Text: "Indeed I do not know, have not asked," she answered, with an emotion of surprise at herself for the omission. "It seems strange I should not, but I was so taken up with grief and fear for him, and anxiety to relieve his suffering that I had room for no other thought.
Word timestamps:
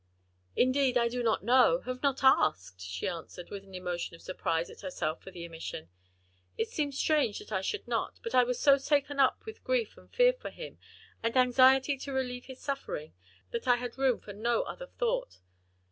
"Indeed 0.55 0.97
I 0.97 1.07
do 1.09 1.21
not 1.21 1.43
know, 1.43 1.81
have 1.81 2.01
not 2.01 2.23
asked," 2.23 2.81
she 2.81 3.07
answered, 3.07 3.51
with 3.51 3.63
an 3.63 3.75
emotion 3.75 4.15
of 4.15 4.23
surprise 4.23 4.67
at 4.71 4.81
herself 4.81 5.21
for 5.21 5.29
the 5.29 5.45
omission. 5.45 5.89
"It 6.57 6.69
seems 6.69 6.97
strange 6.97 7.39
I 7.51 7.61
should 7.61 7.87
not, 7.87 8.19
but 8.23 8.33
I 8.33 8.43
was 8.43 8.59
so 8.59 8.79
taken 8.79 9.19
up 9.19 9.45
with 9.45 9.63
grief 9.63 9.95
and 9.97 10.11
fear 10.11 10.33
for 10.33 10.49
him, 10.49 10.79
and 11.21 11.37
anxiety 11.37 11.97
to 11.99 12.11
relieve 12.13 12.45
his 12.45 12.59
suffering 12.59 13.13
that 13.51 13.67
I 13.67 13.75
had 13.75 13.95
room 13.95 14.19
for 14.19 14.33
no 14.33 14.63
other 14.63 14.87
thought. 14.87 15.37